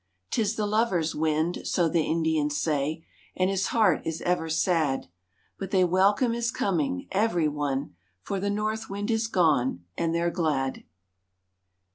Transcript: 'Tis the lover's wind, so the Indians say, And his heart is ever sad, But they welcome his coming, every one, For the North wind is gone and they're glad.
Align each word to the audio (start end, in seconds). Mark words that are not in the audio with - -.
'Tis 0.31 0.55
the 0.55 0.65
lover's 0.65 1.13
wind, 1.13 1.61
so 1.63 1.87
the 1.87 2.01
Indians 2.01 2.57
say, 2.57 3.05
And 3.37 3.51
his 3.51 3.67
heart 3.67 4.01
is 4.03 4.19
ever 4.23 4.49
sad, 4.49 5.09
But 5.59 5.69
they 5.69 5.83
welcome 5.83 6.33
his 6.33 6.49
coming, 6.49 7.07
every 7.11 7.47
one, 7.47 7.93
For 8.23 8.39
the 8.39 8.49
North 8.49 8.89
wind 8.89 9.11
is 9.11 9.27
gone 9.27 9.85
and 9.95 10.11
they're 10.15 10.31
glad. 10.31 10.85